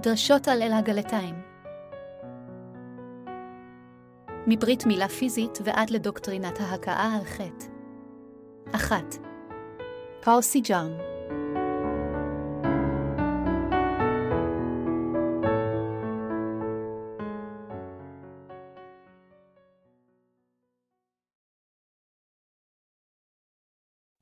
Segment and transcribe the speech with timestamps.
[0.00, 1.34] דרשות על אל הגלתיים
[4.46, 7.66] מברית מילה פיזית ועד לדוקטרינת ההכאה על חטא.
[8.72, 9.14] אחת.
[10.20, 11.00] פאוסי ג'אנג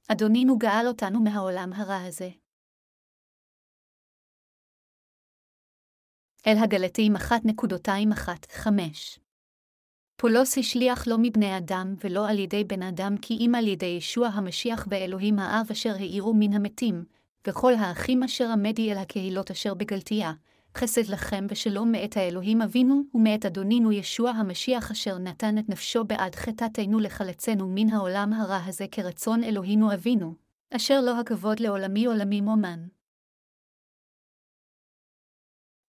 [0.09, 2.46] אדונינו גאל אותנו מהעולם הרע הזה.
[6.47, 8.71] אל הגלתים 1.215
[10.17, 14.29] פולוס השליח לא מבני אדם ולא על ידי בן אדם כי אם על ידי ישוע
[14.29, 17.05] המשיח ואלוהים האב אשר האירו מן המתים,
[17.47, 20.33] וכל האחים אשר עמדי אל הקהילות אשר בגלתיה,
[20.77, 26.35] חסד לכם ושלום מאת האלוהים אבינו ומאת אדונינו ישוע המשיח אשר נתן את נפשו בעד
[26.35, 30.35] חטאתנו לחלצנו מן העולם הרע הזה כרצון אלוהינו אבינו,
[30.77, 32.96] אשר לו הכבוד לעולמי עולמים אומן.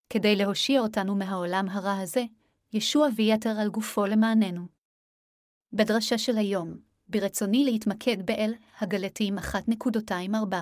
[0.09, 2.23] כדי להושיע אותנו מהעולם הרע הזה,
[2.73, 4.67] ישוע ויתר על גופו למעננו.
[5.73, 6.77] בדרשה של היום,
[7.07, 10.55] ברצוני להתמקד באל הגלתיים 1.24.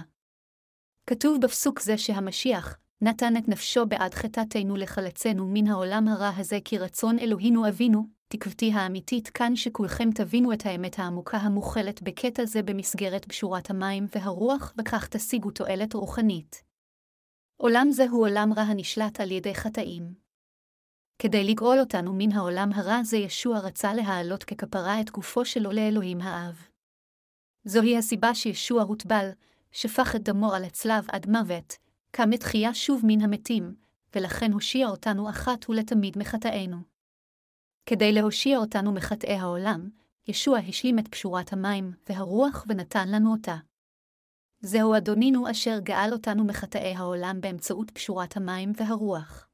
[1.07, 6.77] כתוב בפסוק זה שהמשיח נתן את נפשו בעד חטאתנו לחלצנו מן העולם הרע הזה כי
[6.77, 13.25] רצון אלוהינו אבינו, תקוותי האמיתית כאן שכולכם תבינו את האמת העמוקה המוכלת בקטע זה במסגרת
[13.25, 16.64] פשורת המים והרוח, וכך תשיגו תועלת רוחנית.
[17.57, 20.13] עולם זה הוא עולם רע הנשלט על ידי חטאים.
[21.19, 26.21] כדי לגאול אותנו מן העולם הרע זה ישוע רצה להעלות ככפרה את גופו שלו לאלוהים
[26.21, 26.67] האב.
[27.63, 29.29] זוהי הסיבה שישוע הוטבל,
[29.71, 31.77] שפך את דמו על הצלב עד מוות,
[32.11, 33.75] קם לתחייה שוב מן המתים,
[34.15, 36.77] ולכן הושיע אותנו אחת ולתמיד מחטאינו.
[37.85, 39.89] כדי להושיע אותנו מחטאי העולם,
[40.27, 43.55] ישוע השלים את פשורת המים והרוח ונתן לנו אותה.
[44.65, 49.47] זהו אדונינו אשר גאל אותנו מחטאי העולם באמצעות פשורת המים והרוח.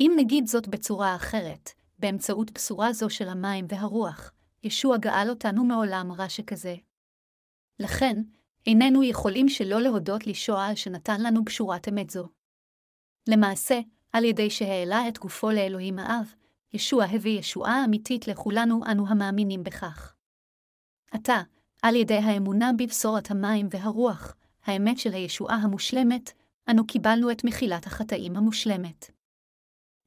[0.00, 4.32] אם נגיד זאת בצורה אחרת, באמצעות בשורה זו של המים והרוח,
[4.62, 6.76] ישוע גאל אותנו מעולם רע שכזה.
[7.80, 8.22] לכן,
[8.66, 12.28] איננו יכולים שלא להודות לישוע על שנתן לנו פשורת אמת זו.
[13.28, 13.80] למעשה,
[14.12, 16.34] על ידי שהעלה את גופו לאלוהים האב,
[16.72, 20.14] ישוע הביא ישועה אמיתית לכולנו אנו המאמינים בכך.
[21.12, 21.42] עתה,
[21.82, 24.34] על ידי האמונה בבשורת המים והרוח,
[24.64, 26.32] האמת של הישועה המושלמת,
[26.70, 29.10] אנו קיבלנו את מחילת החטאים המושלמת.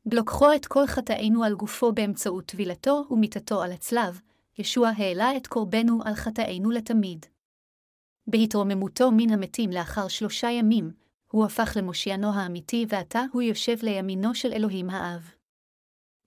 [0.06, 4.22] בלוקחו את כל חטאינו על גופו באמצעות טבילתו ומיתתו על הצלב,
[4.58, 7.26] ישוע העלה את קורבנו על חטאינו לתמיד.
[8.28, 10.92] בהתרוממותו מן המתים לאחר שלושה ימים,
[11.32, 15.32] הוא הפך למושיענו האמיתי ועתה הוא יושב לימינו של אלוהים האב.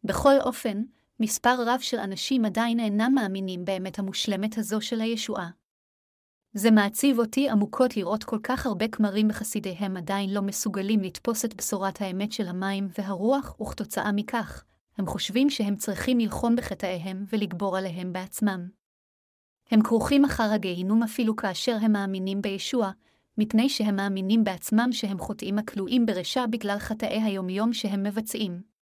[0.04, 0.82] בכל אופן,
[1.20, 5.50] מספר רב של אנשים עדיין אינם מאמינים באמת המושלמת הזו של הישועה.
[6.52, 11.54] זה מעציב אותי עמוקות לראות כל כך הרבה כמרים וחסידיהם עדיין לא מסוגלים לתפוס את
[11.54, 14.64] בשורת האמת של המים והרוח, וכתוצאה מכך,
[14.98, 18.68] הם חושבים שהם צריכים ללחום בחטאיהם ולגבור עליהם בעצמם.
[19.70, 22.90] הם כרוכים אחר הגיהינום אפילו כאשר הם מאמינים בישוע,
[23.38, 28.73] מפני שהם מאמינים בעצמם שהם חוטאים הכלואים ברשע בגלל חטאי היומיום שהם מבצעים.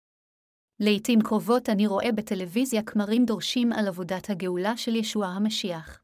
[0.81, 6.03] לעתים קרובות אני רואה בטלוויזיה כמרים דורשים על עבודת הגאולה של ישוע המשיח.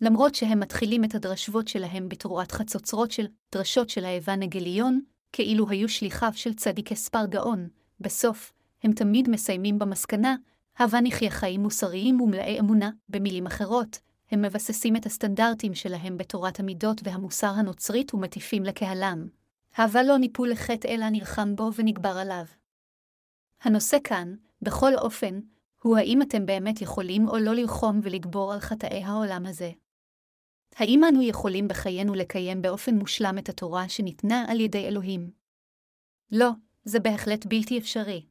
[0.00, 5.00] למרות שהם מתחילים את הדרשבות שלהם בתרועת חצוצרות של דרשות של האבנגליון,
[5.32, 7.68] כאילו היו שליחיו של צדיק אספר גאון,
[8.00, 10.36] בסוף, הם תמיד מסיימים במסקנה,
[10.78, 13.98] הווה נחיה חיים מוסריים ומלאי אמונה, במילים אחרות,
[14.30, 19.28] הם מבססים את הסטנדרטים שלהם בתורת המידות והמוסר הנוצרית ומטיפים לקהלם.
[19.76, 22.44] הווה לא ניפול לחטא אלא נלחם בו ונגבר עליו.
[23.62, 25.40] הנושא כאן, בכל אופן,
[25.82, 29.70] הוא האם אתם באמת יכולים או לא ללחום ולגבור על חטאי העולם הזה.
[30.76, 35.30] האם אנו יכולים בחיינו לקיים באופן מושלם את התורה שניתנה על ידי אלוהים?
[36.32, 36.50] לא,
[36.84, 38.26] זה בהחלט בלתי אפשרי.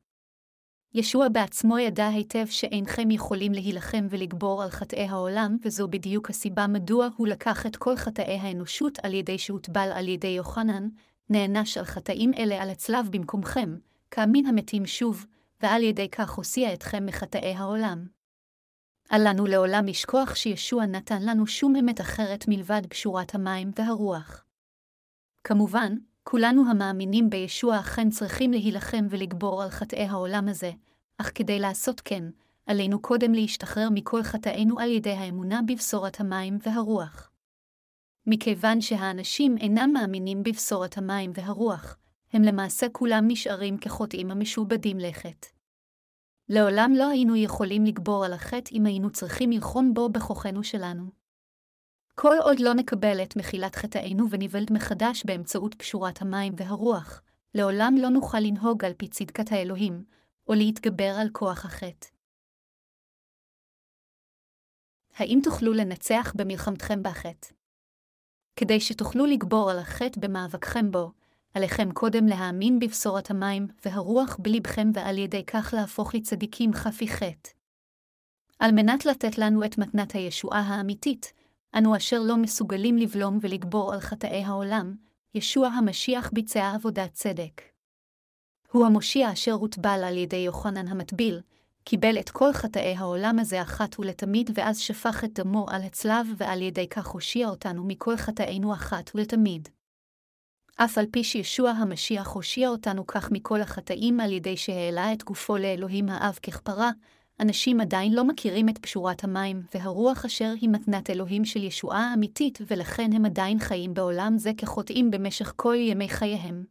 [0.93, 7.07] ישוע בעצמו ידע היטב שאינכם יכולים להילחם ולגבור על חטאי העולם, וזו בדיוק הסיבה מדוע
[7.17, 10.89] הוא לקח את כל חטאי האנושות על ידי שהוטבל על ידי יוחנן,
[11.29, 13.75] נענש על חטאים אלה על הצלב במקומכם,
[14.17, 15.25] מן המתים שוב,
[15.61, 18.07] ועל ידי כך הוציאה אתכם מחטאי העולם.
[19.11, 24.45] אל לנו לעולם לשכוח שישוע נתן לנו שום אמת אחרת מלבד פשורת המים והרוח.
[25.43, 30.71] כמובן, כולנו המאמינים בישוע אכן צריכים להילחם ולגבור על חטאי העולם הזה,
[31.17, 32.23] אך כדי לעשות כן,
[32.65, 37.31] עלינו קודם להשתחרר מכל חטאינו על ידי האמונה בבשורת המים והרוח.
[38.27, 41.97] מכיוון שהאנשים אינם מאמינים בבשורת המים והרוח,
[42.35, 45.47] הם למעשה כולם נשארים כחוטאים המשועבדים לחטא.
[46.49, 51.11] לעולם לא היינו יכולים לגבור על החטא אם היינו צריכים ללחום בו בכוחנו שלנו.
[52.15, 57.21] כל עוד לא נקבל את מחילת חטאינו וניוולד מחדש באמצעות פשורת המים והרוח,
[57.53, 60.03] לעולם לא נוכל לנהוג על פי צדקת האלוהים,
[60.47, 62.07] או להתגבר על כוח החטא.
[65.15, 67.53] האם תוכלו לנצח במלחמתכם בחטא?
[68.55, 71.11] כדי שתוכלו לגבור על החטא במאבקכם בו,
[71.55, 77.49] עליכם קודם להאמין בבשורת המים והרוח בלבכם ועל ידי כך להפוך לצדיקים חפי חטא.
[78.59, 81.33] על מנת לתת לנו את מתנת הישועה האמיתית,
[81.77, 84.95] אנו אשר לא מסוגלים לבלום ולגבור על חטאי העולם,
[85.35, 87.61] ישוע המשיח ביצע עבודת צדק.
[88.71, 91.41] הוא המושיע אשר הוטבל על ידי יוחנן המטביל,
[91.83, 96.61] קיבל את כל חטאי העולם הזה אחת ולתמיד, ואז שפך את דמו על הצלב, ועל
[96.61, 99.69] ידי כך הושיע אותנו מכל חטאינו אחת ולתמיד.
[100.75, 105.57] אף על פי שישוע המשיח הושיע אותנו כך מכל החטאים על ידי שהעלה את גופו
[105.57, 106.91] לאלוהים האב ככפרה,
[107.39, 112.59] אנשים עדיין לא מכירים את פשורת המים, והרוח אשר היא מתנת אלוהים של ישועה אמיתית,
[112.67, 116.65] ולכן הם עדיין חיים בעולם זה כחוטאים במשך כל ימי חייהם.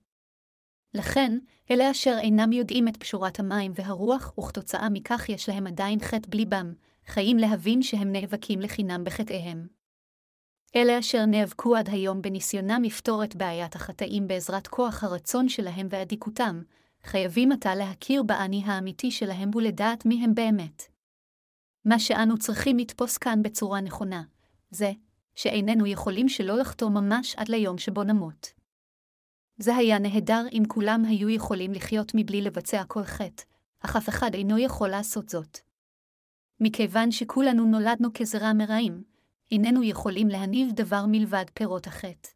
[0.95, 1.39] לכן,
[1.71, 6.73] אלה אשר אינם יודעים את פשורת המים והרוח, וכתוצאה מכך יש להם עדיין חטא בליבם,
[7.07, 9.74] חיים להבין שהם נאבקים לחינם בחטאיהם.
[10.77, 16.63] אלה אשר נאבקו עד היום בניסיונם לפתור את בעיית החטאים בעזרת כוח הרצון שלהם ואדיקותם,
[17.05, 20.83] חייבים עתה להכיר באני האמיתי שלהם ולדעת מי הם באמת.
[21.85, 24.23] מה שאנו צריכים לתפוס כאן בצורה נכונה,
[24.71, 24.93] זה
[25.35, 28.53] שאיננו יכולים שלא לחתום ממש עד ליום שבו נמות.
[29.59, 33.43] זה היה נהדר אם כולם היו יכולים לחיות מבלי לבצע כל חטא,
[33.81, 35.59] אך אף אחד אינו יכול לעשות זאת.
[36.61, 39.14] מכיוון שכולנו נולדנו כזרע מרעים,
[39.51, 42.29] איננו יכולים להניב דבר מלבד פירות החטא.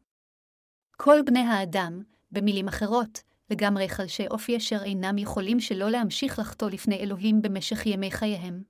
[0.96, 2.02] כל בני האדם,
[2.32, 8.10] במילים אחרות, לגמרי חלשי אופי אשר אינם יכולים שלא להמשיך לחטוא לפני אלוהים במשך ימי
[8.10, 8.62] חייהם.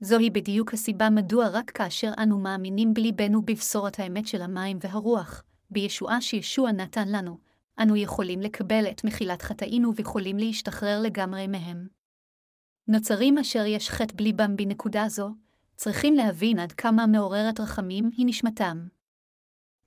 [0.00, 6.20] זוהי בדיוק הסיבה מדוע רק כאשר אנו מאמינים בליבנו בבשורת האמת של המים והרוח, בישועה
[6.20, 7.38] שישוע נתן לנו,
[7.82, 11.88] אנו יכולים לקבל את מחילת חטאינו ויכולים להשתחרר לגמרי מהם.
[12.88, 15.30] נוצרים אשר יש חטא בליבם בנקודה זו,
[15.76, 18.86] צריכים להבין עד כמה מעוררת רחמים היא נשמתם.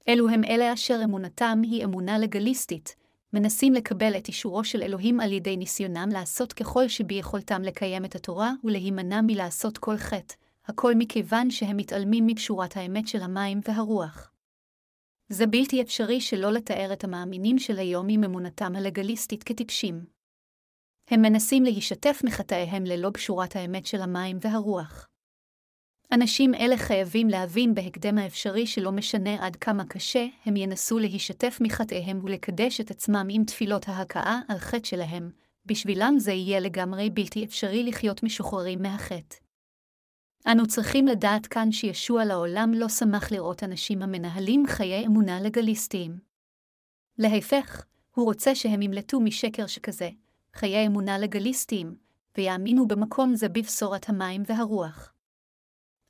[0.08, 2.96] אלו הם אלה אשר אמונתם היא אמונה לגליסטית,
[3.34, 8.52] מנסים לקבל את אישורו של אלוהים על ידי ניסיונם לעשות ככל שביכולתם לקיים את התורה
[8.64, 14.32] ולהימנע מלעשות כל חטא, הכל מכיוון שהם מתעלמים מפשורת האמת של המים והרוח.
[15.30, 20.06] זה בלתי אפשרי שלא לתאר את המאמינים של היום עם אמונתם הלגליסטית כטיפשים.
[21.08, 25.09] הם מנסים להישתף מחטאיהם ללא פשורת האמת של המים והרוח.
[26.12, 32.20] אנשים אלה חייבים להבין בהקדם האפשרי שלא משנה עד כמה קשה, הם ינסו להישתף מחטאיהם
[32.24, 35.30] ולקדש את עצמם עם תפילות ההכאה על חטא שלהם,
[35.66, 39.36] בשבילם זה יהיה לגמרי בלתי אפשרי לחיות משוחררים מהחטא.
[40.48, 46.20] אנו צריכים לדעת כאן שישוע לעולם לא שמח לראות אנשים המנהלים חיי אמונה לגליסטיים.
[47.18, 47.86] להפך,
[48.16, 50.10] הוא רוצה שהם ימלטו משקר שכזה,
[50.54, 51.96] חיי אמונה לגליסטיים,
[52.38, 55.14] ויאמינו במקום זה בבשורת המים והרוח.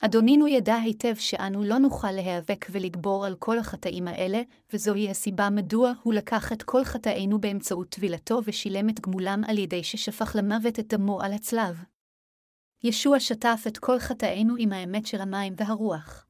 [0.01, 4.41] אדונינו ידע היטב שאנו לא נוכל להיאבק ולגבור על כל החטאים האלה,
[4.73, 9.83] וזוהי הסיבה מדוע הוא לקח את כל חטאינו באמצעות טבילתו ושילם את גמולם על ידי
[9.83, 11.83] ששפך למוות את דמו על הצלב.
[12.83, 16.25] ישוע שטף את כל חטאינו עם האמת של המים והרוח.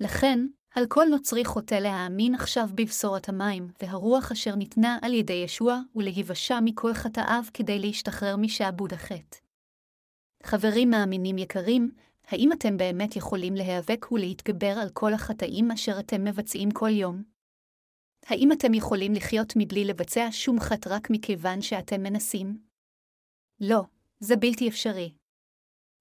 [0.00, 5.80] לכן, על כל נוצרי חוטא להאמין עכשיו בבשורת המים והרוח אשר ניתנה על ידי ישוע,
[5.96, 9.38] ולהיוושע מכל חטאיו כדי להשתחרר משעבוד החטא.
[10.42, 11.90] חברים מאמינים יקרים,
[12.26, 17.22] האם אתם באמת יכולים להיאבק ולהתגבר על כל החטאים אשר אתם מבצעים כל יום?
[18.26, 22.58] האם אתם יכולים לחיות מבלי לבצע שום חטא רק מכיוון שאתם מנסים?
[23.60, 23.82] לא,
[24.20, 25.14] זה בלתי אפשרי.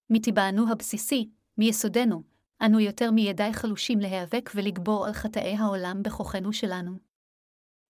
[0.09, 2.23] מטבענו הבסיסי, מיסודנו,
[2.65, 7.14] אנו יותר מידי חלושים להיאבק ולגבור על חטאי העולם בכוחנו שלנו.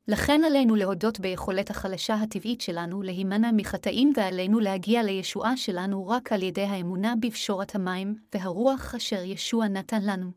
[0.07, 6.43] לכן עלינו להודות ביכולת החלשה הטבעית שלנו להימנע מחטאים ועלינו להגיע לישועה שלנו רק על
[6.43, 10.31] ידי האמונה בפשורת המים והרוח אשר ישוע נתן לנו.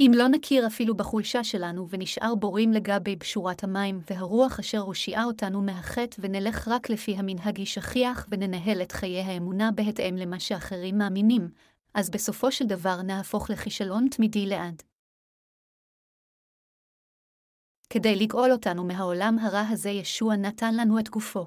[0.00, 5.62] אם לא נכיר אפילו בחולשה שלנו ונשאר בורים לגבי בשורת המים והרוח אשר הושיעה אותנו
[5.62, 11.48] מהחטא ונלך רק לפי המנהג שכיח וננהל את חיי האמונה בהתאם למה שאחרים מאמינים,
[11.94, 14.82] אז בסופו של דבר נהפוך לכישלון תמידי לעד.
[17.90, 21.46] כדי לגאול אותנו מהעולם הרע הזה ישוע נתן לנו את גופו.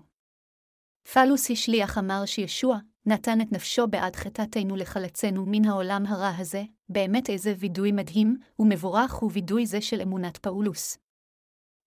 [1.14, 7.30] פלוס השליח אמר שישוע נתן את נפשו בעד חטאתנו לחלצנו מן העולם הרע הזה, באמת
[7.30, 10.98] איזה וידוי מדהים ומבורך הוא וידוי זה של אמונת פאולוס.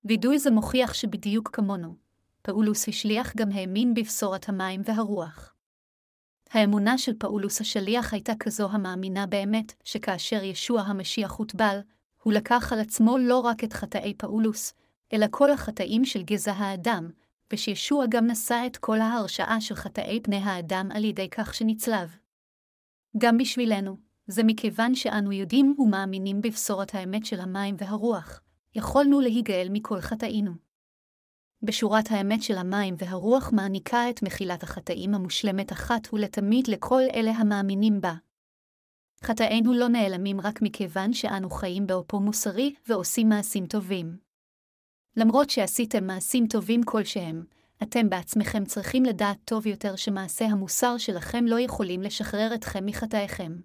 [0.05, 1.97] וידוי זה מוכיח שבדיוק כמונו,
[2.43, 5.55] פאולוס השליח גם האמין בבשורת המים והרוח.
[6.51, 11.81] האמונה של פאולוס השליח הייתה כזו המאמינה באמת, שכאשר ישוע המשיח הוטבל,
[12.23, 14.75] הוא לקח על עצמו לא רק את חטאי פאולוס,
[15.13, 17.11] אלא כל החטאים של גזע האדם,
[17.53, 22.17] ושישוע גם נשא את כל ההרשעה של חטאי פני האדם על ידי כך שנצלב.
[23.19, 28.41] גם בשבילנו, זה מכיוון שאנו יודעים ומאמינים בבשורת האמת של המים והרוח,
[28.75, 30.53] יכולנו להיגאל מכל חטאינו.
[31.63, 38.01] בשורת האמת של המים והרוח מעניקה את מחילת החטאים המושלמת אחת ולתמיד לכל אלה המאמינים
[38.01, 38.15] בה.
[39.23, 44.17] חטאינו לא נעלמים רק מכיוון שאנו חיים באופו מוסרי ועושים מעשים טובים.
[45.17, 47.45] למרות שעשיתם מעשים טובים כלשהם,
[47.83, 53.61] אתם בעצמכם צריכים לדעת טוב יותר שמעשי המוסר שלכם לא יכולים לשחרר אתכם מחטאיכם.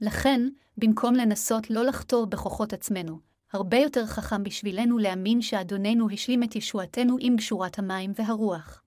[0.00, 0.40] לכן,
[0.76, 3.18] במקום לנסות לא לחתור בכוחות עצמנו,
[3.52, 8.82] הרבה יותר חכם בשבילנו להאמין שאדוננו השלים את ישועתנו עם גשורת המים והרוח.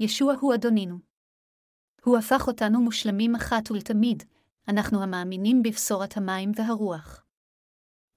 [0.00, 0.98] ישוע הוא אדונינו.
[2.04, 4.22] הוא הפך אותנו מושלמים אחת ולתמיד,
[4.68, 7.24] אנחנו המאמינים בבשורת המים והרוח.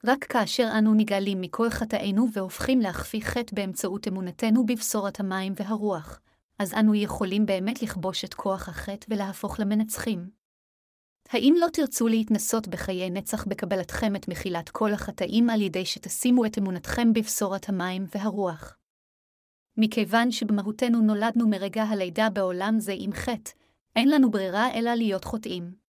[0.06, 6.20] רק כאשר אנו נגאלים מכל חטאינו והופכים להכפיא חטא באמצעות אמונתנו בבשורת המים והרוח,
[6.60, 10.30] אז אנו יכולים באמת לכבוש את כוח החטא ולהפוך למנצחים.
[11.30, 16.58] האם לא תרצו להתנסות בחיי נצח בקבלתכם את מחילת כל החטאים על ידי שתשימו את
[16.58, 18.78] אמונתכם בבשורת המים והרוח?
[19.78, 23.52] מכיוון שבמהותנו נולדנו מרגע הלידה בעולם זה עם חטא,
[23.96, 25.87] אין לנו ברירה אלא להיות חוטאים.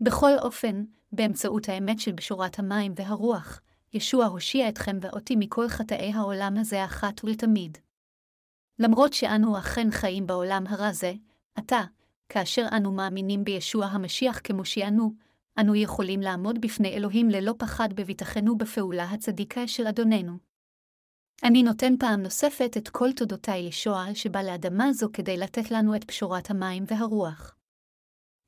[0.00, 3.60] בכל אופן, באמצעות האמת של בשורת המים והרוח,
[3.92, 7.78] ישוע הושיע אתכם ואותי מכל חטאי העולם הזה אחת ולתמיד.
[8.78, 11.12] למרות שאנו אכן חיים בעולם הרע זה,
[11.54, 11.80] עתה,
[12.28, 15.12] כאשר אנו מאמינים בישוע המשיח כמושיענו,
[15.60, 20.38] אנו יכולים לעמוד בפני אלוהים ללא פחד בביטחנו בפעולה הצדיקה של אדוננו.
[21.44, 26.04] אני נותן פעם נוספת את כל תודותיי ישוע שבא לאדמה זו כדי לתת לנו את
[26.04, 27.56] פשורת המים והרוח.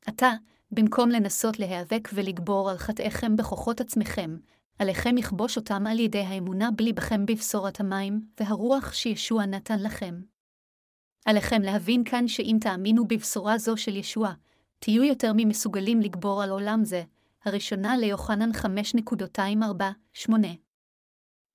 [0.07, 0.31] עתה,
[0.77, 4.37] במקום לנסות להיאבק ולגבור על חטאיכם בכוחות עצמכם,
[4.79, 10.21] עליכם לכבוש אותם על ידי האמונה בליבכם בבשורת המים והרוח שישוע נתן לכם.
[11.25, 14.33] עליכם להבין כאן שאם תאמינו בבשורה זו של ישוע,
[14.79, 17.03] תהיו יותר ממסוגלים לגבור על עולם זה,
[17.45, 20.31] הראשונה ליוחנן 5.248.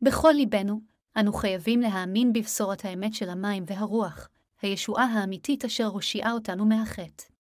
[0.01, 0.81] בכל ליבנו,
[1.17, 4.29] אנו חייבים להאמין בבשורת האמת של המים והרוח,
[4.61, 7.30] הישועה האמיתית אשר הושיעה אותנו מהחטא.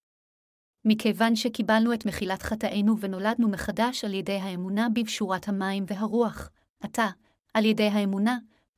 [0.85, 7.07] מכיוון שקיבלנו את מחילת חטאינו ונולדנו מחדש על ידי האמונה בבשורת המים והרוח, עתה,
[7.53, 8.37] על ידי האמונה,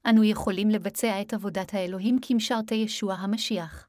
[0.09, 3.87] אנו יכולים לבצע את עבודת האלוהים כמשרתי ישוע המשיח.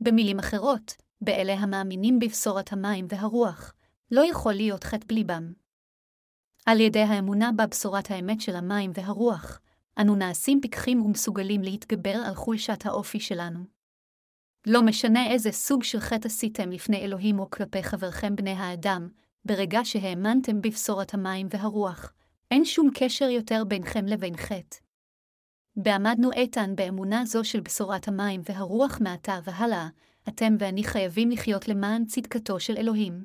[0.00, 3.74] במילים אחרות, באלה המאמינים בבשורת המים והרוח,
[4.10, 5.52] לא יכול להיות חטא בליבם.
[6.66, 9.60] על ידי האמונה בבשורת האמת של המים והרוח,
[10.00, 13.75] אנו נעשים פיקחים ומסוגלים להתגבר על חולשת האופי שלנו.
[14.66, 19.08] לא משנה איזה סוג של חטא עשיתם לפני אלוהים או כלפי חברכם בני האדם,
[19.44, 22.12] ברגע שהאמנתם בבשורת המים והרוח,
[22.50, 24.76] אין שום קשר יותר בינכם לבין חטא.
[25.76, 29.88] בעמדנו איתן באמונה זו של בשורת המים והרוח מעתה והלאה,
[30.28, 33.24] אתם ואני חייבים לחיות למען צדקתו של אלוהים.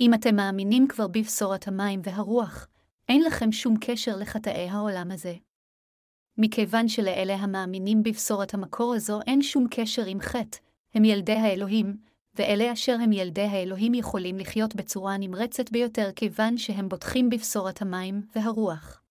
[0.00, 2.68] אם אתם מאמינים כבר בבשורת המים והרוח,
[3.08, 5.34] אין לכם שום קשר לחטאי העולם הזה.
[6.38, 10.58] מכיוון שלאלה המאמינים בבשורת המקור הזו אין שום קשר עם חטא,
[10.94, 11.96] הם ילדי האלוהים,
[12.34, 18.22] ואלה אשר הם ילדי האלוהים יכולים לחיות בצורה נמרצת ביותר כיוון שהם בוטחים בבשורת המים
[18.36, 19.02] והרוח.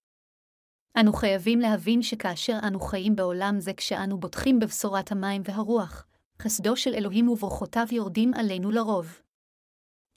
[0.99, 6.05] אנו חייבים להבין שכאשר אנו חיים בעולם זה כשאנו בוטחים בבשורת המים והרוח,
[6.41, 9.19] חסדו של אלוהים וברוכותיו יורדים עלינו לרוב.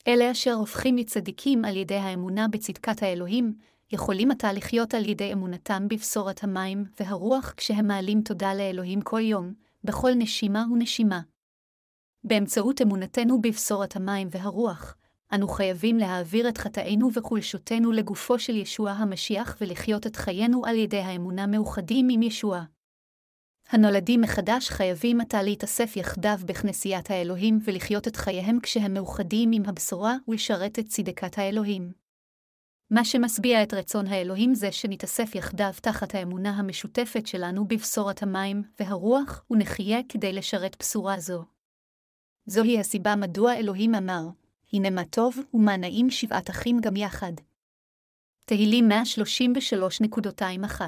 [0.08, 3.54] אלה אשר הופכים לצדיקים על ידי האמונה בצדקת האלוהים,
[3.92, 9.54] יכולים עתה לחיות על ידי אמונתם בבשורת המים והרוח כשהם מעלים תודה לאלוהים כל יום,
[9.84, 11.20] בכל נשימה ונשימה.
[12.24, 14.96] באמצעות אמונתנו בבשורת המים והרוח,
[15.34, 21.00] אנו חייבים להעביר את חטאינו וחולשותינו לגופו של ישוע המשיח ולחיות את חיינו על ידי
[21.00, 22.64] האמונה מאוחדים עם ישוע.
[23.70, 30.16] הנולדים מחדש חייבים עתה להתאסף יחדיו בכנסיית האלוהים ולחיות את חייהם כשהם מאוחדים עם הבשורה
[30.28, 32.01] ולשרת את צדקת האלוהים.
[32.94, 39.44] מה שמשביע את רצון האלוהים זה שנתאסף יחדיו תחת האמונה המשותפת שלנו בבשורת המים והרוח,
[39.50, 41.44] ונחיה כדי לשרת בשורה זו.
[42.46, 44.22] זוהי הסיבה מדוע אלוהים אמר,
[44.72, 47.32] הנה מה טוב ומה נעים שבעת אחים גם יחד.
[48.44, 50.82] תהילים 133.21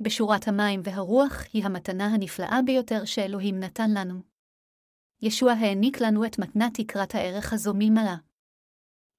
[0.00, 4.20] בשורת המים והרוח היא המתנה הנפלאה ביותר שאלוהים נתן לנו.
[5.22, 8.16] ישוע העניק לנו את מתנת תקרת הערך הזו ממעלה.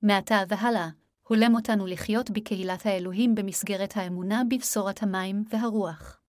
[0.01, 0.89] מעתה והלאה,
[1.27, 6.21] הולם אותנו לחיות בקהילת האלוהים במסגרת האמונה בבשורת המים והרוח.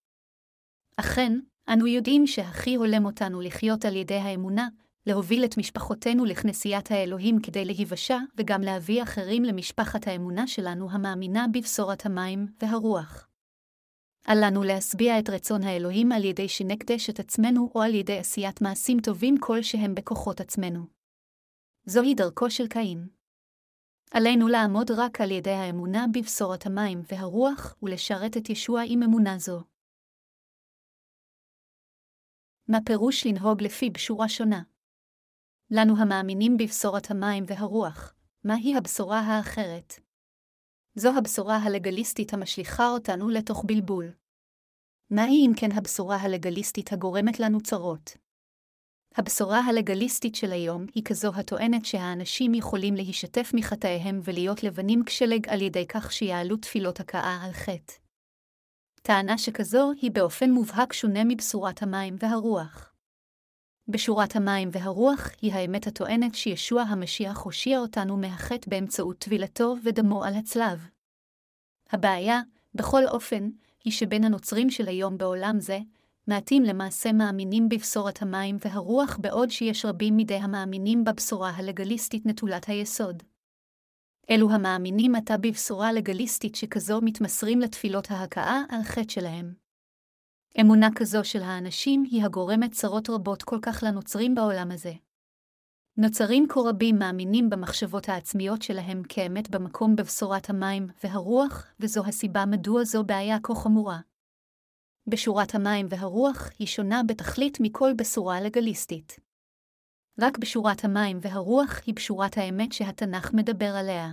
[0.96, 1.32] אכן,
[1.68, 4.68] אנו יודעים שהכי הולם אותנו לחיות על ידי האמונה,
[5.06, 12.06] להוביל את משפחותינו לכנסיית האלוהים כדי להיוושע, וגם להביא אחרים למשפחת האמונה שלנו המאמינה בבשורת
[12.06, 13.28] המים והרוח.
[14.28, 18.60] אל לנו להשביע את רצון האלוהים על ידי שנקדש את עצמנו או על ידי עשיית
[18.60, 20.86] מעשים טובים כלשהם בכוחות עצמנו.
[21.86, 23.17] זוהי דרכו של קין.
[24.10, 29.60] עלינו לעמוד רק על ידי האמונה בבשורת המים והרוח ולשרת את ישוע עם אמונה זו.
[32.68, 34.62] מה פירוש לנהוג לפי בשורה שונה?
[35.70, 39.94] לנו המאמינים בבשורת המים והרוח, מהי הבשורה האחרת?
[40.94, 44.12] זו הבשורה הלגליסטית המשליכה אותנו לתוך בלבול.
[45.10, 48.27] מהי אם כן הבשורה הלגליסטית הגורמת לנו צרות?
[49.18, 55.62] הבשורה הלגליסטית של היום היא כזו הטוענת שהאנשים יכולים להישתף מחטאיהם ולהיות לבנים כשלג על
[55.62, 57.92] ידי כך שיעלו תפילות הכאה על חטא.
[59.02, 62.92] טענה שכזו היא באופן מובהק שונה מבשורת המים והרוח.
[63.88, 70.34] בשורת המים והרוח היא האמת הטוענת שישוע המשיח הושיע אותנו מהחטא באמצעות טבילתו ודמו על
[70.34, 70.88] הצלב.
[71.90, 72.40] הבעיה,
[72.74, 73.50] בכל אופן,
[73.84, 75.78] היא שבין הנוצרים של היום בעולם זה,
[76.28, 83.22] מעטים למעשה מאמינים בבשורת המים והרוח בעוד שיש רבים מדי המאמינים בבשורה הלגליסטית נטולת היסוד.
[84.30, 89.54] אלו המאמינים עתה בבשורה לגליסטית שכזו מתמסרים לתפילות ההכאה על חטא שלהם.
[90.60, 94.92] אמונה כזו של האנשים היא הגורמת צרות רבות כל כך לנוצרים בעולם הזה.
[95.96, 102.84] נוצרים כה רבים מאמינים במחשבות העצמיות שלהם כאמת במקום בבשורת המים והרוח, וזו הסיבה מדוע
[102.84, 104.07] זו בעיה כה חמורה.
[105.08, 109.20] בשורת המים והרוח היא שונה בתכלית מכל בשורה לגליסטית.
[110.20, 114.12] רק בשורת המים והרוח היא בשורת האמת שהתנ"ך מדבר עליה.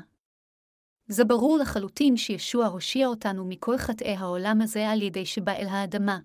[1.08, 6.20] זה ברור לחלוטין שישוע הושיע אותנו מכל חטאי העולם הזה על ידי שבא אל האדמה,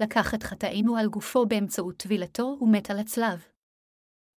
[0.00, 3.46] לקח את חטאינו על גופו באמצעות טבילתו ומת על הצלב.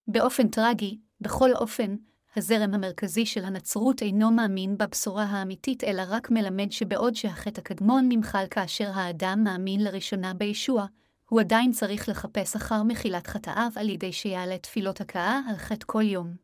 [0.07, 1.95] באופן טרגי, בכל אופן,
[2.35, 8.45] הזרם המרכזי של הנצרות אינו מאמין בבשורה האמיתית, אלא רק מלמד שבעוד שהחטא הקדמון נמחל
[8.51, 10.85] כאשר האדם מאמין לראשונה בישוע,
[11.29, 16.01] הוא עדיין צריך לחפש אחר מחילת חטאיו על ידי שיעלה תפילות הכאה על חטא כל
[16.01, 16.35] יום.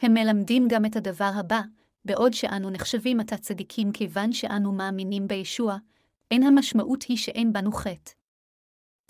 [0.00, 1.60] הם מלמדים גם את הדבר הבא,
[2.04, 5.76] בעוד שאנו נחשבים עתה צדיקים כיוון שאנו מאמינים בישוע,
[6.30, 8.19] אין המשמעות היא שאין בנו חטא.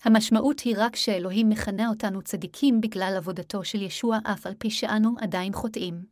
[0.02, 5.14] המשמעות היא רק שאלוהים מכנה אותנו צדיקים בגלל עבודתו של ישוע אף על פי שאנו
[5.20, 6.04] עדיין חוטאים.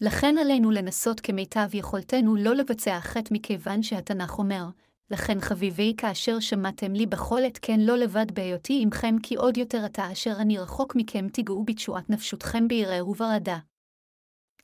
[0.00, 4.64] לכן עלינו לנסות כמיטב יכולתנו לא לבצע חטא מכיוון שהתנ"ך אומר,
[5.10, 9.84] לכן חביבי כאשר שמעתם לי בכל עת כן לא לבד בהיותי עמכם כי עוד יותר
[9.84, 13.58] עתה אשר אני רחוק מכם תיגעו בתשועת נפשותכם ביראה וברעדה.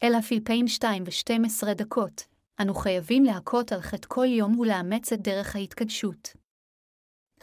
[0.03, 2.23] אלא פילפאים 2 ו-12 דקות,
[2.61, 6.44] אנו חייבים להכות על חטא כל יום ולאמץ את דרך ההתקדשות.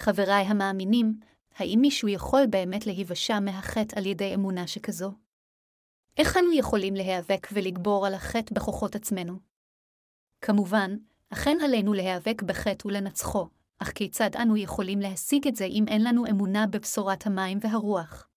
[0.02, 1.20] חבריי המאמינים,
[1.56, 5.12] האם מישהו יכול באמת להיוושע מהחטא על ידי אמונה שכזו?
[6.18, 9.34] איך אנו יכולים להיאבק ולגבור על החטא בכוחות עצמנו?
[10.42, 10.96] כמובן,
[11.30, 13.48] אכן עלינו להיאבק בחטא ולנצחו,
[13.80, 18.28] אך כיצד אנו יכולים להשיג את זה אם אין לנו אמונה בבשורת המים והרוח?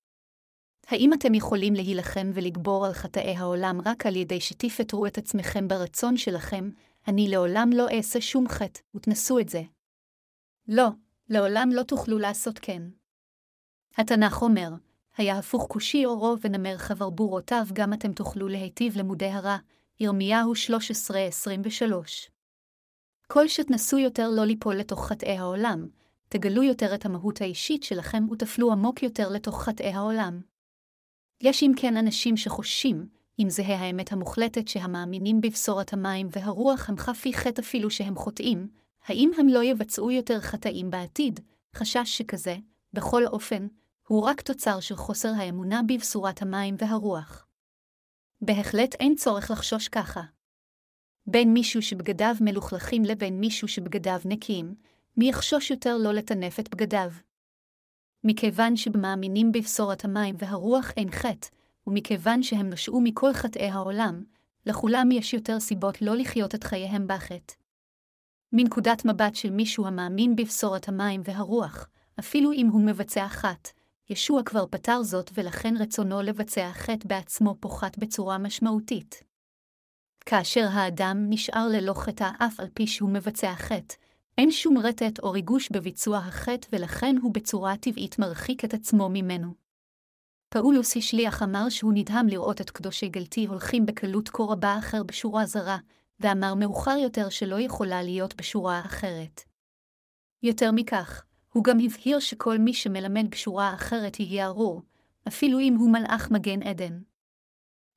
[0.86, 6.16] האם אתם יכולים להילחם ולגבור על חטאי העולם רק על ידי שתפטרו את עצמכם ברצון
[6.16, 6.70] שלכם,
[7.08, 9.62] אני לעולם לא אעשה שום חטא, ותנסו את זה?
[10.68, 10.88] לא,
[11.28, 12.82] לעולם לא תוכלו לעשות כן.
[13.96, 14.68] התנ"ך אומר,
[15.16, 19.56] היה הפוך כושי אורו ונמר חברבורותיו גם אתם תוכלו להיטיב למודי הרע,
[20.00, 20.54] ירמיהו 13-23.
[23.26, 25.88] כל שתנסו יותר לא ליפול לתוך חטאי העולם,
[26.28, 30.40] תגלו יותר את המהות האישית שלכם ותפלו עמוק יותר לתוך חטאי העולם.
[31.40, 33.06] יש אם כן אנשים שחושים,
[33.38, 38.68] אם זהה האמת המוחלטת שהמאמינים בבשורת המים והרוח הם חפי חטא אפילו שהם חוטאים,
[39.04, 41.40] האם הם לא יבצעו יותר חטאים בעתיד?
[41.76, 42.56] חשש שכזה,
[42.92, 43.66] בכל אופן,
[44.08, 47.46] הוא רק תוצר של חוסר האמונה בבשורת המים והרוח.
[48.40, 50.22] בהחלט אין צורך לחשוש ככה.
[51.26, 54.74] בין מישהו שבגדיו מלוכלכים לבין מישהו שבגדיו נקיים,
[55.16, 57.10] מי יחשוש יותר לא לטנף את בגדיו?
[58.24, 61.48] מכיוון שבמאמינים בבשורת המים והרוח אין חטא,
[61.86, 64.24] ומכיוון שהם נשעו מכל חטאי העולם,
[64.66, 67.54] לכולם יש יותר סיבות לא לחיות את חייהם בחטא.
[68.56, 71.88] מנקודת מבט של מישהו המאמין בבשורת המים והרוח,
[72.18, 73.70] אפילו אם הוא מבצע חטא,
[74.10, 79.22] ישוע כבר פתר זאת ולכן רצונו לבצע חטא בעצמו פוחת בצורה משמעותית.
[80.26, 83.94] כאשר האדם נשאר ללא חטא אף על פי שהוא מבצע חטא,
[84.38, 89.54] אין שום רטט או ריגוש בביצוע החטא ולכן הוא בצורה טבעית מרחיק את עצמו ממנו.
[90.48, 95.46] פאולוס השליח אמר שהוא נדהם לראות את קדושי גלתי הולכים בקלות כה רבה אחר בשורה
[95.46, 95.78] זרה,
[96.20, 99.42] ואמר מאוחר יותר שלא יכולה להיות בשורה אחרת.
[100.42, 104.82] יותר מכך, הוא גם הבהיר שכל מי שמלמד בשורה אחרת יהיה ארור,
[105.28, 107.02] אפילו אם הוא מלאך מגן עדן.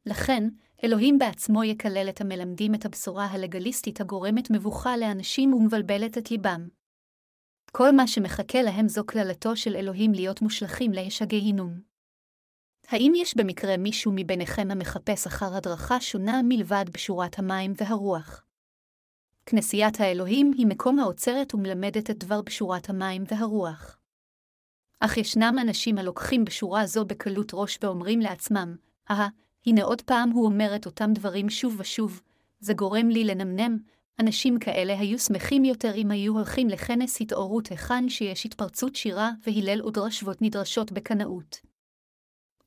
[0.06, 0.44] לכן,
[0.84, 6.68] אלוהים בעצמו יקלל את המלמדים את הבשורה הלגליסטית הגורמת מבוכה לאנשים ומבלבלת את ליבם.
[7.72, 11.87] כל מה שמחכה להם זו קללתו של אלוהים להיות מושלכים לאש הגיהינום.
[12.88, 18.44] האם יש במקרה מישהו מביניכם המחפש אחר הדרכה שונה מלבד בשורת המים והרוח?
[19.46, 23.98] כנסיית האלוהים היא מקום האוצרת ומלמדת את דבר בשורת המים והרוח.
[25.00, 28.76] אך ישנם אנשים הלוקחים בשורה זו בקלות ראש ואומרים לעצמם,
[29.10, 29.28] אה,
[29.66, 32.22] הנה עוד פעם הוא אומר את אותם דברים שוב ושוב,
[32.60, 33.78] זה גורם לי לנמנם,
[34.20, 39.86] אנשים כאלה היו שמחים יותר אם היו הולכים לכנס התעוררות היכן שיש התפרצות שירה והלל
[39.86, 41.67] ודרשבות נדרשות בקנאות.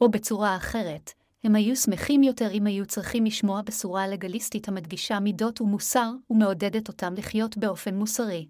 [0.00, 1.12] או בצורה אחרת,
[1.44, 7.14] הם היו שמחים יותר אם היו צריכים לשמוע בשורה לגליסטית המדגישה מידות ומוסר ומעודדת אותם
[7.16, 8.48] לחיות באופן מוסרי.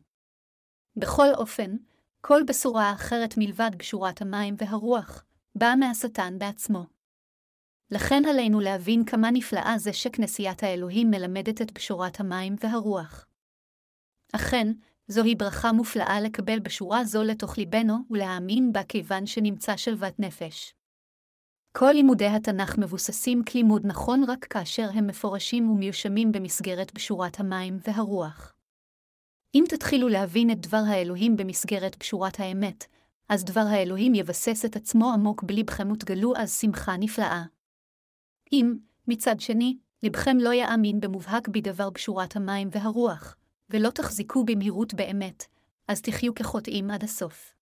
[0.96, 1.76] בכל אופן,
[2.20, 6.86] כל בשורה אחרת מלבד בשורת המים והרוח, באה מהשטן בעצמו.
[7.90, 13.26] לכן עלינו להבין כמה נפלאה זה שכנסיית האלוהים מלמדת את בשורת המים והרוח.
[14.32, 14.72] אכן,
[15.08, 20.74] זוהי ברכה מופלאה לקבל בשורה זו לתוך ליבנו ולהאמין בה כיוון שנמצא שלוות נפש.
[21.72, 28.52] כל לימודי התנ"ך מבוססים כלימוד נכון רק כאשר הם מפורשים ומיושמים במסגרת בשורת המים והרוח.
[29.54, 32.86] אם תתחילו להבין את דבר האלוהים במסגרת בשורת האמת,
[33.28, 37.42] אז דבר האלוהים יבסס את עצמו עמוק בלבכם ותגלו אז שמחה נפלאה.
[38.52, 38.74] אם,
[39.08, 43.36] מצד שני, לבכם לא יאמין במובהק בדבר בשורת המים והרוח,
[43.70, 45.44] ולא תחזיקו במהירות באמת,
[45.88, 47.59] אז תחיו כחוטאים עד הסוף.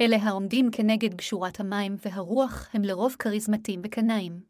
[0.00, 4.40] אלה העומדים כנגד בשורת המים והרוח הם לרוב כריזמטים וקנאים.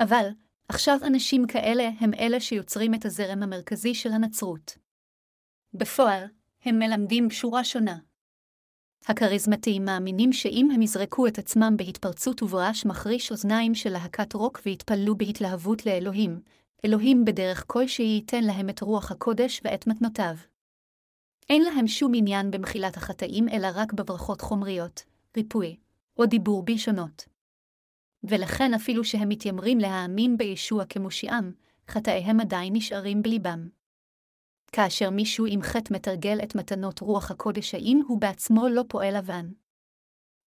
[0.00, 0.28] אבל,
[0.68, 4.78] עכשיו אנשים כאלה הם אלה שיוצרים את הזרם המרכזי של הנצרות.
[5.74, 6.24] בפועל,
[6.64, 7.98] הם מלמדים בשורה שונה.
[9.06, 15.16] הכריזמטיים מאמינים שאם הם יזרקו את עצמם בהתפרצות וברעש מחריש אוזניים של להקת רוק ויתפללו
[15.16, 16.40] בהתלהבות לאלוהים,
[16.84, 20.51] אלוהים בדרך כלשהי ייתן להם את רוח הקודש ואת מתנותיו.
[21.50, 25.04] אין להם שום עניין במחילת החטאים אלא רק בברכות חומריות,
[25.36, 25.76] ריפוי,
[26.18, 27.24] או דיבור בלשונות.
[28.24, 31.52] ולכן אפילו שהם מתיימרים להאמין בישוע כמושיעם,
[31.88, 33.68] חטאיהם עדיין נשארים בליבם.
[34.72, 39.48] כאשר מישהו עם חטא מתרגל את מתנות רוח הקודש, האם הוא בעצמו לא פועל אבן?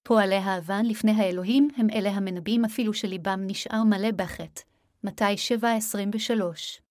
[0.03, 4.62] פועלי האבן לפני האלוהים הם אלה המנבאים אפילו שליבם נשאר מלא בחטא,
[5.03, 6.81] מתי 7.23.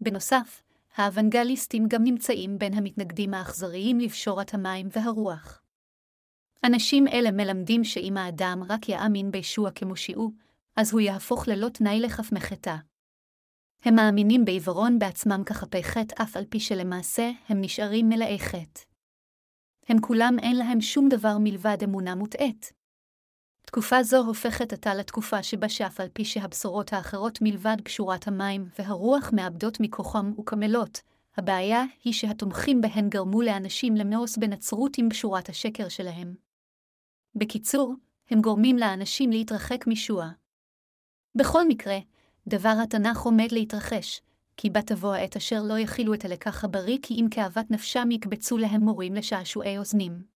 [0.00, 0.62] בנוסף,
[0.96, 5.62] האוונגליסטים גם נמצאים בין המתנגדים האכזריים לבשורת המים והרוח.
[6.64, 10.30] אנשים אלה מלמדים שאם האדם רק יאמין בישוע כמושיעו,
[10.76, 12.76] אז הוא יהפוך ללא תנאי לכף מחטא.
[13.82, 18.80] הם מאמינים בעיוורון בעצמם כחפי חטא אף על פי שלמעשה הם נשארים מלאי חטא.
[19.88, 22.72] הם כולם אין להם שום דבר מלבד אמונה מוטעית.
[23.66, 29.30] תקופה זו הופכת עתה לתקופה שבה שאף על פי שהבשורות האחרות מלבד קשורת המים והרוח
[29.32, 31.00] מאבדות מכוחם וקמלות,
[31.36, 36.34] הבעיה היא שהתומכים בהן גרמו לאנשים למאוס בנצרות עם בשורת השקר שלהם.
[37.34, 37.94] בקיצור,
[38.30, 40.28] הם גורמים לאנשים להתרחק משוע.
[41.34, 41.98] בכל מקרה,
[42.46, 44.22] דבר התנ"ך עומד להתרחש,
[44.56, 48.58] כי בה תבוא העת אשר לא יכילו את הלקח הבריא כי אם כאוות נפשם יקבצו
[48.58, 50.35] להם מורים לשעשועי אוזנים.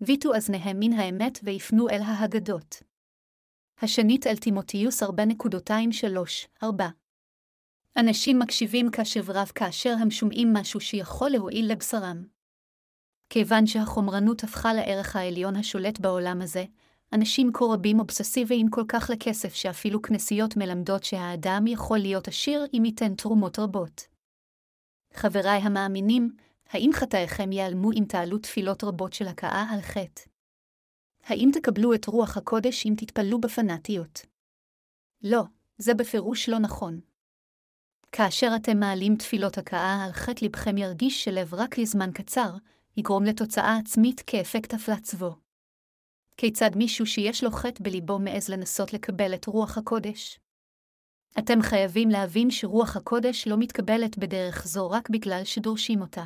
[0.00, 2.82] ויטו אזניהם מן האמת ויפנו אל ההגדות.
[3.82, 6.66] השנית אל תימותיוס 4.23-4
[7.96, 12.24] אנשים מקשיבים קשב רב כאשר הם שומעים משהו שיכול להועיל לבשרם.
[13.30, 16.64] כיוון שהחומרנות הפכה לערך העליון השולט בעולם הזה,
[17.12, 22.84] אנשים כה רבים אובססיביים כל כך לכסף שאפילו כנסיות מלמדות שהאדם יכול להיות עשיר אם
[22.84, 24.06] ייתן תרומות רבות.
[25.14, 26.36] חבריי המאמינים,
[26.68, 30.22] האם חטאיכם ייעלמו אם תעלו תפילות רבות של הכאה על חטא?
[31.26, 34.26] האם תקבלו את רוח הקודש אם תתפללו בפנאטיות?
[35.22, 35.42] לא,
[35.78, 37.00] זה בפירוש לא נכון.
[38.12, 42.50] כאשר אתם מעלים תפילות הכאה על חטא לבכם ירגיש שלב רק לזמן קצר,
[42.96, 45.36] יגרום לתוצאה עצמית כאפקט הפלצבו.
[46.36, 50.40] כיצד מישהו שיש לו חטא בליבו מעז לנסות לקבל את רוח הקודש?
[51.38, 56.24] אתם חייבים להבין שרוח הקודש לא מתקבלת בדרך זו רק בגלל שדורשים אותה.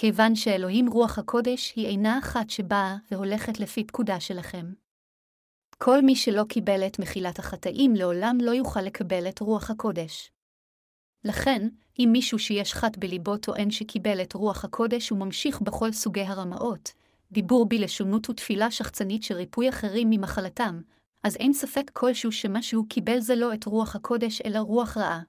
[0.00, 4.72] כיוון שאלוהים רוח הקודש היא אינה אחת שבאה והולכת לפי פקודה שלכם.
[5.78, 10.30] כל מי שלא קיבל את מחילת החטאים לעולם לא יוכל לקבל את רוח הקודש.
[11.24, 16.92] לכן, אם מישהו שיש חט בליבו טוען שקיבל את רוח הקודש וממשיך בכל סוגי הרמאות,
[17.32, 20.80] דיבור בלשונות ותפילה שחצנית של ריפוי אחרים ממחלתם,
[21.24, 25.22] אז אין ספק כלשהו שמה שהוא קיבל זה לא את רוח הקודש אלא רוח רעה.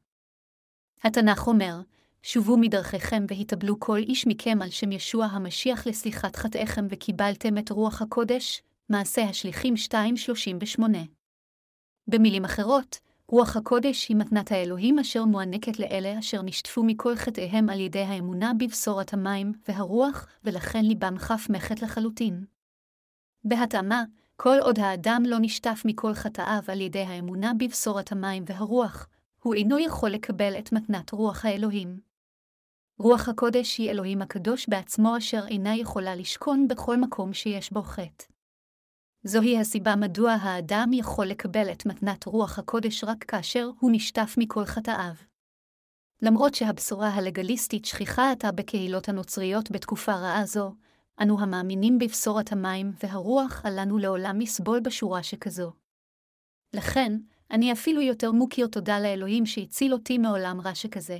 [1.04, 1.82] התנ"ך אומר,
[2.24, 8.02] שובו מדרכיכם והתאבלו כל איש מכם על שם ישוע המשיח לסליחת חטאיכם וקיבלתם את רוח
[8.02, 9.74] הקודש, מעשה השליחים
[10.80, 10.82] 2.38.
[12.08, 17.80] במילים אחרות, רוח הקודש היא מתנת האלוהים אשר מוענקת לאלה אשר נשטפו מכל חטאיהם על
[17.80, 22.46] ידי האמונה בבשורת המים והרוח, ולכן ליבם חף מחט לחלוטין.
[23.44, 24.04] בהתאמה,
[24.36, 29.08] כל עוד האדם לא נשטף מכל חטאיו על ידי האמונה בבשורת המים והרוח,
[29.44, 32.09] הוא אינו יכול לקבל את מתנת רוח האלוהים.
[33.02, 38.26] רוח הקודש היא אלוהים הקדוש בעצמו אשר אינה יכולה לשכון בכל מקום שיש בו חטא.
[39.24, 44.66] זוהי הסיבה מדוע האדם יכול לקבל את מתנת רוח הקודש רק כאשר הוא נשטף מכל
[44.66, 45.14] חטאיו.
[46.22, 50.76] למרות שהבשורה הלגליסטית שכיחה עתה בקהילות הנוצריות בתקופה רעה זו,
[51.22, 55.72] אנו המאמינים בבשורת המים והרוח עלינו לעולם לסבול בשורה שכזו.
[56.74, 57.18] לכן,
[57.52, 61.18] אני אפילו יותר מוקיר תודה לאלוהים שהציל אותי מעולם רע שכזה.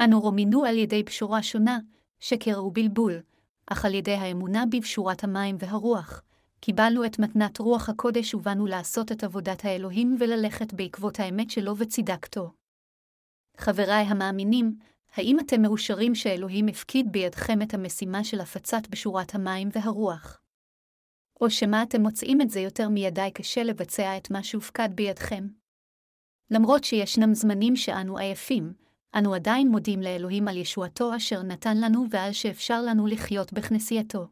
[0.00, 1.78] אנו רומינו על ידי בשורה שונה,
[2.20, 3.20] שקר ובלבול,
[3.66, 6.22] אך על ידי האמונה בבשורת המים והרוח,
[6.60, 12.52] קיבלנו את מתנת רוח הקודש ובאנו לעשות את עבודת האלוהים וללכת בעקבות האמת שלו וצדקתו.
[13.56, 14.78] חבריי המאמינים,
[15.14, 20.40] האם אתם מאושרים שאלוהים הפקיד בידכם את המשימה של הפצת בשורת המים והרוח?
[21.40, 25.48] או שמא אתם מוצאים את זה יותר מידי קשה לבצע את מה שהופקד בידכם?
[26.50, 28.72] למרות שישנם זמנים שאנו עייפים,
[29.18, 34.26] אנו עדיין מודים לאלוהים על ישועתו אשר נתן לנו ועל שאפשר לנו לחיות בכנסייתו.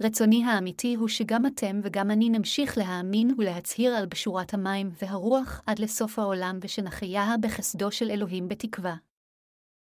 [0.00, 5.78] רצוני האמיתי הוא שגם אתם וגם אני נמשיך להאמין ולהצהיר על בשורת המים והרוח עד
[5.78, 8.94] לסוף העולם ושנחיה בחסדו של אלוהים בתקווה.